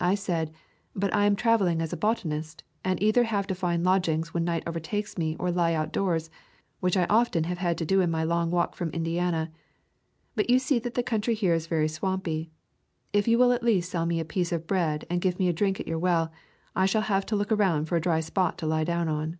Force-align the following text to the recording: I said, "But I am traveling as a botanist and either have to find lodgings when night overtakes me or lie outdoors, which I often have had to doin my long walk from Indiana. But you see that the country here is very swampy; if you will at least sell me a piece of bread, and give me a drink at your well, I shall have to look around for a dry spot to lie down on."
I 0.00 0.16
said, 0.16 0.52
"But 0.96 1.14
I 1.14 1.26
am 1.26 1.36
traveling 1.36 1.80
as 1.80 1.92
a 1.92 1.96
botanist 1.96 2.64
and 2.84 3.00
either 3.00 3.22
have 3.22 3.46
to 3.46 3.54
find 3.54 3.84
lodgings 3.84 4.34
when 4.34 4.42
night 4.42 4.64
overtakes 4.66 5.16
me 5.16 5.36
or 5.38 5.52
lie 5.52 5.74
outdoors, 5.74 6.28
which 6.80 6.96
I 6.96 7.04
often 7.04 7.44
have 7.44 7.58
had 7.58 7.78
to 7.78 7.84
doin 7.84 8.10
my 8.10 8.24
long 8.24 8.50
walk 8.50 8.74
from 8.74 8.90
Indiana. 8.90 9.52
But 10.34 10.50
you 10.50 10.58
see 10.58 10.80
that 10.80 10.94
the 10.94 11.04
country 11.04 11.34
here 11.34 11.54
is 11.54 11.68
very 11.68 11.86
swampy; 11.86 12.50
if 13.12 13.28
you 13.28 13.38
will 13.38 13.52
at 13.52 13.62
least 13.62 13.92
sell 13.92 14.06
me 14.06 14.18
a 14.18 14.24
piece 14.24 14.50
of 14.50 14.66
bread, 14.66 15.04
and 15.08 15.20
give 15.20 15.38
me 15.38 15.48
a 15.48 15.52
drink 15.52 15.78
at 15.78 15.86
your 15.86 16.00
well, 16.00 16.32
I 16.74 16.86
shall 16.86 17.02
have 17.02 17.24
to 17.26 17.36
look 17.36 17.52
around 17.52 17.84
for 17.84 17.94
a 17.94 18.00
dry 18.00 18.18
spot 18.18 18.58
to 18.58 18.66
lie 18.66 18.82
down 18.82 19.06
on." 19.08 19.38